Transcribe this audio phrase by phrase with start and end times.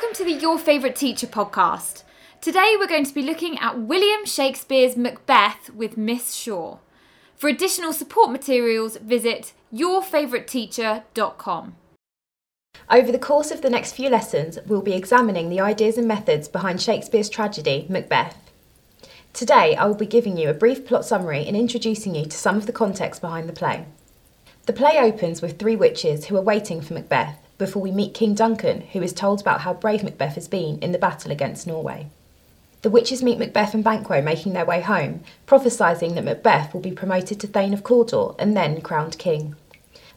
[0.00, 2.04] Welcome to the Your Favourite Teacher podcast.
[2.40, 6.78] Today we're going to be looking at William Shakespeare's Macbeth with Miss Shaw.
[7.36, 11.76] For additional support materials, visit yourfavouriteteacher.com.
[12.90, 16.48] Over the course of the next few lessons, we'll be examining the ideas and methods
[16.48, 18.50] behind Shakespeare's tragedy, Macbeth.
[19.34, 22.56] Today, I will be giving you a brief plot summary and introducing you to some
[22.56, 23.84] of the context behind the play.
[24.64, 28.34] The play opens with three witches who are waiting for Macbeth before we meet King
[28.34, 32.08] Duncan, who is told about how brave Macbeth has been in the battle against Norway.
[32.82, 36.90] The witches meet Macbeth and Banquo making their way home, prophesying that Macbeth will be
[36.90, 39.54] promoted to Thane of Cawdor and then crowned king.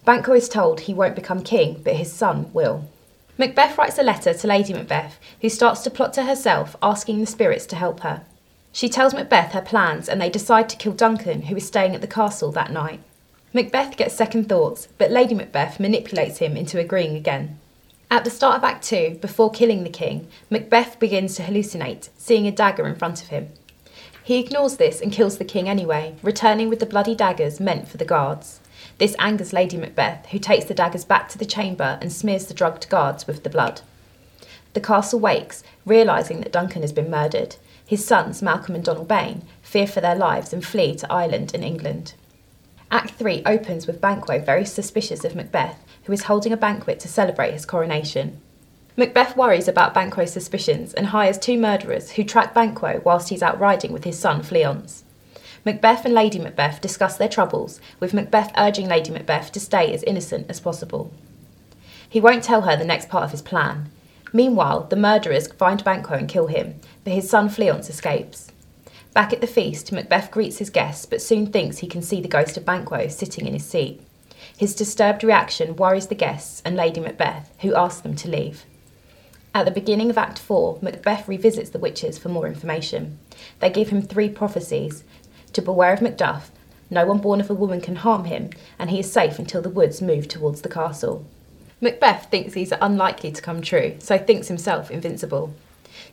[0.05, 2.89] Banquo is told he won't become king, but his son will.
[3.37, 7.25] Macbeth writes a letter to Lady Macbeth, who starts to plot to herself, asking the
[7.25, 8.23] spirits to help her.
[8.71, 12.01] She tells Macbeth her plans, and they decide to kill Duncan, who is staying at
[12.01, 13.01] the castle that night.
[13.55, 17.59] Macbeth gets second thoughts, but Lady Macbeth manipulates him into agreeing again.
[18.09, 22.47] At the start of Act 2, before killing the king, Macbeth begins to hallucinate, seeing
[22.47, 23.49] a dagger in front of him.
[24.23, 27.97] He ignores this and kills the king anyway, returning with the bloody daggers meant for
[27.97, 28.59] the guards.
[28.97, 32.55] This angers Lady Macbeth, who takes the daggers back to the chamber and smears the
[32.55, 33.81] drugged guards with the blood.
[34.73, 37.57] The castle wakes, realising that Duncan has been murdered.
[37.85, 42.15] His sons, Malcolm and Donalbain, fear for their lives and flee to Ireland and England.
[42.93, 47.07] Act 3 opens with Banquo very suspicious of Macbeth, who is holding a banquet to
[47.07, 48.39] celebrate his coronation.
[48.95, 53.59] Macbeth worries about Banquo's suspicions and hires two murderers who track Banquo whilst he's out
[53.59, 55.01] riding with his son Fleance.
[55.65, 60.03] Macbeth and Lady Macbeth discuss their troubles, with Macbeth urging Lady Macbeth to stay as
[60.03, 61.11] innocent as possible.
[62.07, 63.89] He won't tell her the next part of his plan.
[64.31, 68.51] Meanwhile, the murderers find Banquo and kill him, but his son Fleance escapes.
[69.13, 72.27] Back at the feast, Macbeth greets his guests but soon thinks he can see the
[72.27, 74.01] ghost of Banquo sitting in his seat.
[74.57, 78.65] His disturbed reaction worries the guests and Lady Macbeth, who asks them to leave.
[79.53, 83.19] At the beginning of Act 4, Macbeth revisits the witches for more information.
[83.59, 85.03] They give him three prophecies
[85.53, 86.49] to beware of Macduff,
[86.89, 89.69] no one born of a woman can harm him, and he is safe until the
[89.69, 91.25] woods move towards the castle.
[91.81, 95.53] Macbeth thinks these are unlikely to come true, so thinks himself invincible.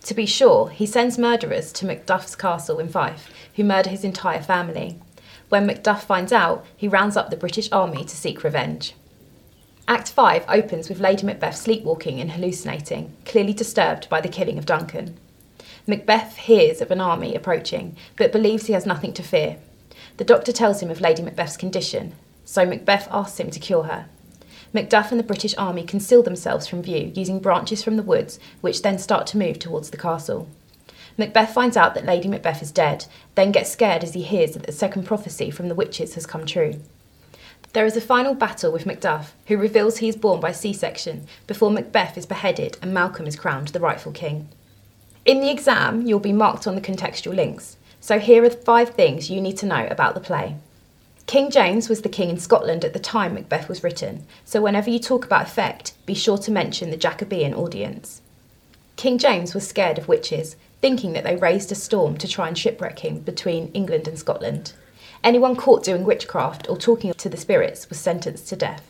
[0.03, 4.43] To be sure, he sends murderers to Macduff's castle in Fife, who murder his entire
[4.43, 4.99] family.
[5.49, 8.95] When Macduff finds out, he rounds up the British army to seek revenge.
[9.89, 14.67] Act 5 opens with Lady Macbeth sleepwalking and hallucinating, clearly disturbed by the killing of
[14.67, 15.19] Duncan.
[15.87, 19.57] Macbeth hears of an army approaching, but believes he has nothing to fear.
[20.19, 22.15] The doctor tells him of Lady Macbeth's condition,
[22.45, 24.07] so Macbeth asks him to cure her.
[24.73, 28.83] Macduff and the British army conceal themselves from view using branches from the woods, which
[28.83, 30.49] then start to move towards the castle.
[31.17, 34.63] Macbeth finds out that Lady Macbeth is dead, then gets scared as he hears that
[34.63, 36.81] the second prophecy from the witches has come true.
[37.73, 41.27] There is a final battle with Macduff, who reveals he is born by C section
[41.47, 44.49] before Macbeth is beheaded and Malcolm is crowned the rightful king.
[45.25, 49.31] In the exam, you'll be marked on the contextual links, so here are five things
[49.31, 50.57] you need to know about the play.
[51.31, 54.91] King James was the king in Scotland at the time Macbeth was written, so whenever
[54.91, 58.21] you talk about effect, be sure to mention the Jacobean audience.
[58.97, 62.59] King James was scared of witches, thinking that they raised a storm to try and
[62.59, 64.73] shipwreck him between England and Scotland.
[65.23, 68.83] Anyone caught doing witchcraft or talking to the spirits was sentenced to death.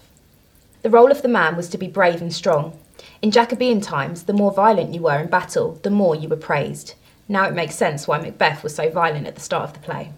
[0.81, 2.79] The role of the man was to be brave and strong.
[3.21, 6.95] In Jacobean times, the more violent you were in battle, the more you were praised.
[7.29, 10.13] Now it makes sense why Macbeth was so violent at the start of the play.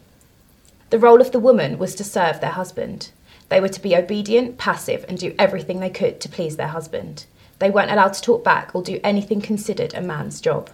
[0.93, 3.13] The role of the woman was to serve their husband.
[3.49, 7.25] They were to be obedient, passive, and do everything they could to please their husband.
[7.61, 10.69] They weren't allowed to talk back or do anything considered a man's job.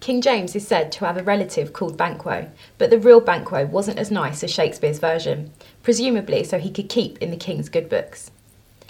[0.00, 3.98] King James is said to have a relative called Banquo, but the real Banquo wasn't
[3.98, 5.50] as nice as Shakespeare's version,
[5.82, 8.30] presumably so he could keep in the king's good books.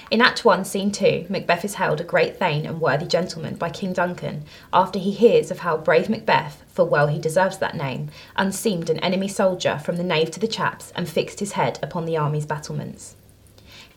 [0.09, 3.71] In Act 1, Scene 2, Macbeth is hailed a great thane and worthy gentleman by
[3.71, 8.09] King Duncan after he hears of how brave Macbeth, for well he deserves that name,
[8.35, 12.07] unseamed an enemy soldier from the nave to the chaps and fixed his head upon
[12.07, 13.15] the army's battlements.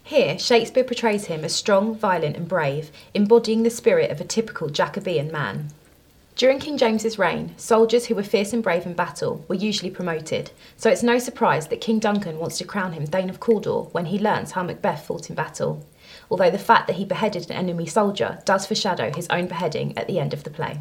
[0.03, 4.69] Here, Shakespeare portrays him as strong, violent, and brave, embodying the spirit of a typical
[4.69, 5.69] Jacobean man.
[6.35, 10.51] During King James's reign, soldiers who were fierce and brave in battle were usually promoted,
[10.77, 14.05] so it's no surprise that King Duncan wants to crown him Thane of Cawdor when
[14.07, 15.83] he learns how Macbeth fought in battle
[16.33, 20.07] although the fact that he beheaded an enemy soldier does foreshadow his own beheading at
[20.07, 20.79] the end of the play.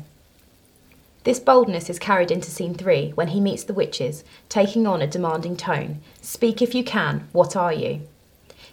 [1.25, 5.06] This boldness is carried into scene three when he meets the witches, taking on a
[5.06, 8.00] demanding tone Speak if you can, what are you?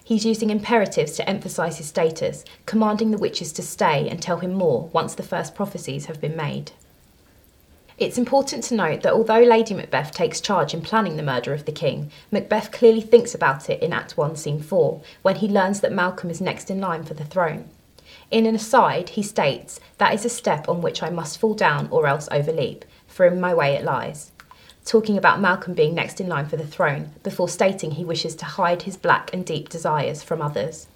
[0.02, 4.54] He's using imperatives to emphasise his status, commanding the witches to stay and tell him
[4.54, 6.72] more once the first prophecies have been made.
[8.00, 11.66] It's important to note that although Lady Macbeth takes charge in planning the murder of
[11.66, 15.80] the king, Macbeth clearly thinks about it in Act 1, Scene 4, when he learns
[15.80, 17.68] that Malcolm is next in line for the throne.
[18.30, 21.88] In an aside, he states, That is a step on which I must fall down
[21.90, 24.32] or else overleap, for in my way it lies.
[24.86, 28.46] Talking about Malcolm being next in line for the throne, before stating he wishes to
[28.46, 30.86] hide his black and deep desires from others.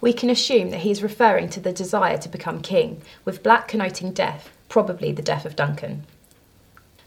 [0.00, 3.68] We can assume that he is referring to the desire to become king, with black
[3.68, 6.04] connoting death, probably the death of Duncan.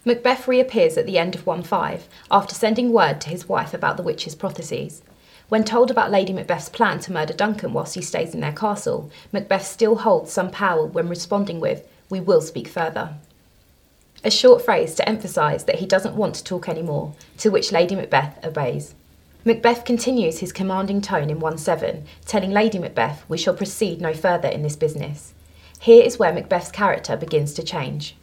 [0.05, 3.97] Macbeth reappears at the end of 1 5 after sending word to his wife about
[3.97, 5.01] the witch's prophecies.
[5.49, 9.11] When told about Lady Macbeth's plan to murder Duncan whilst he stays in their castle,
[9.33, 13.15] Macbeth still holds some power when responding with, We will speak further.
[14.23, 17.95] A short phrase to emphasise that he doesn't want to talk anymore, to which Lady
[17.95, 18.95] Macbeth obeys.
[19.43, 24.13] Macbeth continues his commanding tone in 1 7, telling Lady Macbeth, We shall proceed no
[24.13, 25.33] further in this business.
[25.79, 28.15] Here is where Macbeth's character begins to change.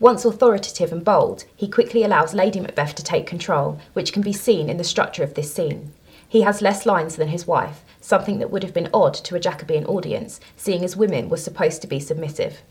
[0.00, 4.32] Once authoritative and bold, he quickly allows Lady Macbeth to take control, which can be
[4.32, 5.92] seen in the structure of this scene.
[6.28, 9.40] He has less lines than his wife, something that would have been odd to a
[9.40, 12.62] Jacobean audience, seeing as women were supposed to be submissive.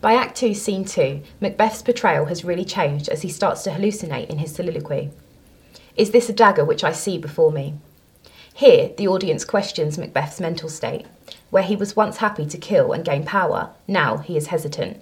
[0.00, 4.28] By Act 2, Scene 2, Macbeth's portrayal has really changed as he starts to hallucinate
[4.28, 5.10] in his soliloquy.
[5.96, 7.74] Is this a dagger which I see before me?
[8.52, 11.06] Here, the audience questions Macbeth's mental state.
[11.54, 15.00] Where he was once happy to kill and gain power, now he is hesitant.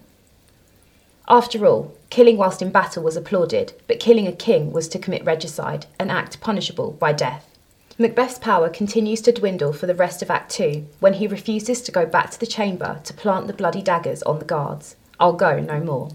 [1.27, 5.25] After all, killing whilst in battle was applauded, but killing a king was to commit
[5.25, 7.49] regicide, an act punishable by death.
[7.97, 11.91] Macbeth's power continues to dwindle for the rest of Act 2 when he refuses to
[11.91, 14.97] go back to the chamber to plant the bloody daggers on the guards.
[15.19, 16.11] I'll go no more.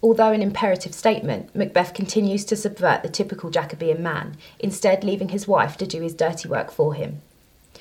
[0.00, 5.48] Although an imperative statement, Macbeth continues to subvert the typical Jacobean man, instead, leaving his
[5.48, 7.22] wife to do his dirty work for him.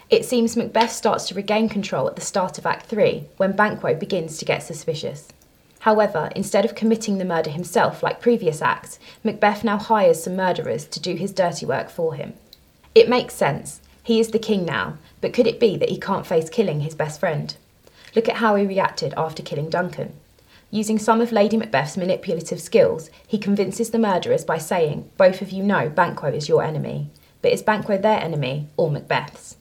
[0.10, 3.94] It seems Macbeth starts to regain control at the start of Act 3 when Banquo
[3.94, 5.28] begins to get suspicious.
[5.82, 10.86] However, instead of committing the murder himself like previous acts, Macbeth now hires some murderers
[10.88, 12.34] to do his dirty work for him.
[12.96, 13.82] It makes sense.
[14.02, 16.96] He is the king now, but could it be that he can't face killing his
[16.96, 17.56] best friend?
[18.16, 20.14] Look at how he reacted after killing Duncan.
[20.72, 25.52] Using some of Lady Macbeth's manipulative skills, he convinces the murderers by saying, Both of
[25.52, 27.12] you know Banquo is your enemy.
[27.44, 29.56] But is Banquo their enemy or Macbeth's?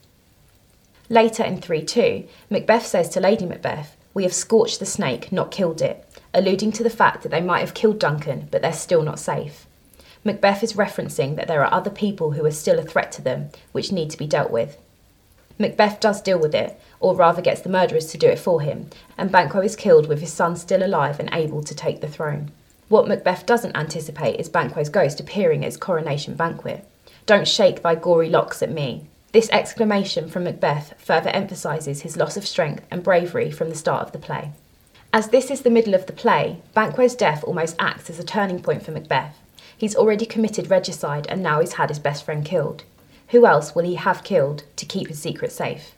[1.11, 5.51] Later in 3 2, Macbeth says to Lady Macbeth, We have scorched the snake, not
[5.51, 9.03] killed it, alluding to the fact that they might have killed Duncan, but they're still
[9.03, 9.67] not safe.
[10.23, 13.49] Macbeth is referencing that there are other people who are still a threat to them,
[13.73, 14.77] which need to be dealt with.
[15.59, 18.91] Macbeth does deal with it, or rather gets the murderers to do it for him,
[19.17, 22.51] and Banquo is killed with his son still alive and able to take the throne.
[22.89, 26.87] What Macbeth doesn't anticipate is Banquo's ghost appearing at his coronation banquet.
[27.27, 29.07] Don't shake thy gory locks at me.
[29.31, 34.03] This exclamation from Macbeth further emphasises his loss of strength and bravery from the start
[34.03, 34.53] of the play.
[35.13, 38.63] As this is the middle of the play, Banquo's death almost acts as a turning
[38.63, 39.37] point for Macbeth.
[39.77, 42.85] He's already committed regicide and now he's had his best friend killed.
[43.29, 45.95] Who else will he have killed to keep his secret safe?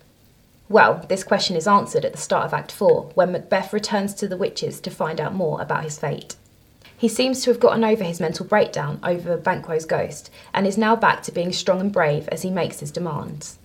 [0.69, 4.27] Well, this question is answered at the start of Act 4 when Macbeth returns to
[4.27, 6.35] the witches to find out more about his fate.
[7.01, 10.95] He seems to have gotten over his mental breakdown over Banquo's ghost and is now
[10.95, 13.57] back to being strong and brave as he makes his demands.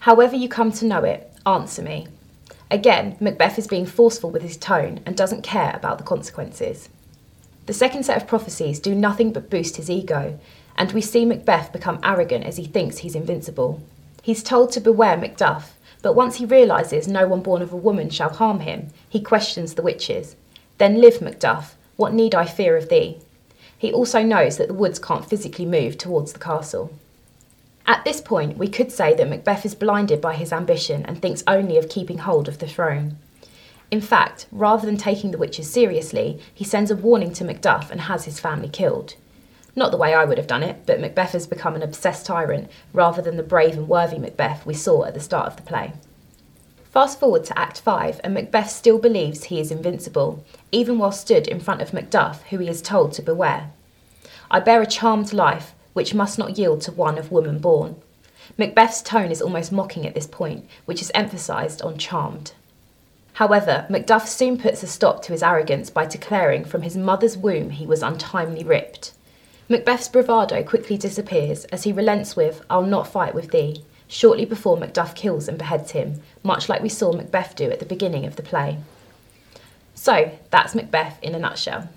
[0.00, 2.08] However, you come to know it, answer me.
[2.70, 6.88] Again, Macbeth is being forceful with his tone and doesn't care about the consequences.
[7.66, 10.40] The second set of prophecies do nothing but boost his ego,
[10.74, 13.82] and we see Macbeth become arrogant as he thinks he's invincible.
[14.22, 18.08] He's told to beware Macduff, but once he realises no one born of a woman
[18.08, 20.36] shall harm him, he questions the witches.
[20.78, 23.18] Then live, Macduff, what need I fear of thee?
[23.78, 26.92] He also knows that the woods can't physically move towards the castle.
[27.86, 31.44] At this point, we could say that Macbeth is blinded by his ambition and thinks
[31.46, 33.18] only of keeping hold of the throne.
[33.92, 38.00] In fact, rather than taking the witches seriously, he sends a warning to Macduff and
[38.00, 39.14] has his family killed.
[39.76, 42.68] Not the way I would have done it, but Macbeth has become an obsessed tyrant
[42.92, 45.92] rather than the brave and worthy Macbeth we saw at the start of the play.
[46.92, 51.48] Fast forward to Act 5, and Macbeth still believes he is invincible, even while stood
[51.48, 53.70] in front of Macduff, who he is told to beware.
[54.50, 57.96] I bear a charmed life, which must not yield to one of woman born.
[58.58, 62.52] Macbeth's tone is almost mocking at this point, which is emphasised on charmed.
[63.34, 67.70] However, Macduff soon puts a stop to his arrogance by declaring from his mother's womb
[67.70, 69.12] he was untimely ripped.
[69.66, 73.82] Macbeth's bravado quickly disappears as he relents with, I'll not fight with thee,
[74.12, 77.86] shortly before Macduff kills and beheads him, much like we saw Macbeth do at the
[77.86, 78.78] beginning of the play.
[79.94, 81.88] So, that's Macbeth in a nutshell.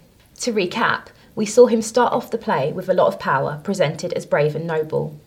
[0.41, 4.13] To recap, we saw him start off the play with a lot of power, presented
[4.13, 5.19] as brave and noble.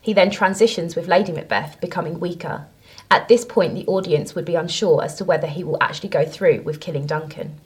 [0.00, 2.66] He then transitions with Lady Macbeth, becoming weaker,
[3.10, 6.24] at this point, the audience would be unsure as to whether he will actually go
[6.24, 7.60] through with killing Duncan.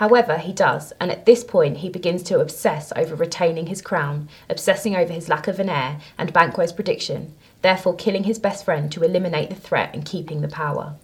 [0.00, 4.30] However, he does, and at this point he begins to obsess over retaining his crown,
[4.48, 8.90] obsessing over his lack of an heir and Banquo's prediction, therefore killing his best friend
[8.92, 10.94] to eliminate the threat and keeping the power.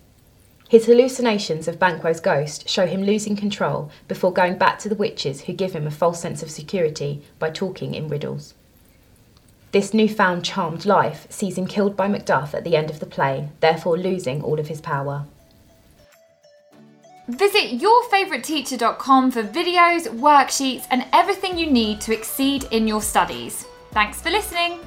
[0.70, 5.42] His hallucinations of Banquo's ghost show him losing control before going back to the witches
[5.42, 8.54] who give him a false sense of security by talking in riddles.
[9.72, 13.50] This newfound charmed life sees him killed by Macduff at the end of the play,
[13.60, 15.26] therefore losing all of his power.
[17.28, 23.66] Visit yourfavouriteteacher.com for videos, worksheets, and everything you need to exceed in your studies.
[23.90, 24.78] Thanks for listening.